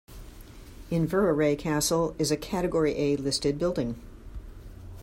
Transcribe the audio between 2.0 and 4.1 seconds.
is a Category A listed building.